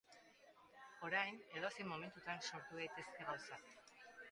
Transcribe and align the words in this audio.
Orain, 1.07 1.37
edozein 1.59 1.89
momentutan 1.91 2.43
sortu 2.49 2.83
daitezke 2.83 3.31
gauzak. 3.31 3.73